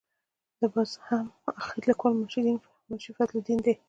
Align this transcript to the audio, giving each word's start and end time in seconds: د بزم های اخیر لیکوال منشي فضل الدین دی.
د 0.59 0.61
بزم 0.73 1.01
های 1.07 1.23
اخیر 1.61 1.83
لیکوال 1.89 2.13
منشي 2.89 3.11
فضل 3.17 3.35
الدین 3.37 3.59
دی. 3.65 3.73